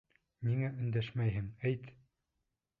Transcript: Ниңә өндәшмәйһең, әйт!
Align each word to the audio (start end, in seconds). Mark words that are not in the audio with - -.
Ниңә 0.47 0.71
өндәшмәйһең, 0.85 1.53
әйт! 1.73 1.95